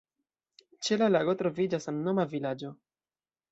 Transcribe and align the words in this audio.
Ĉe 0.87 0.97
la 1.01 1.09
lago 1.17 1.35
troviĝas 1.43 1.87
samnoma 1.89 2.27
vilaĝo. 2.35 2.75